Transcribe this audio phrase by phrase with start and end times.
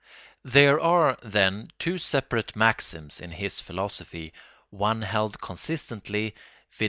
[0.43, 4.33] There are, then, two separate maxims in his philosophy,
[4.71, 6.33] one held consistently,
[6.71, 6.79] viz.